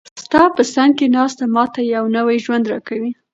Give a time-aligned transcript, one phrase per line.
[0.23, 3.11] ستا په څنګ کې ناسته، ما ته یو نوی ژوند راکوي.